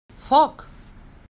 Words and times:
Foc! 0.29 0.55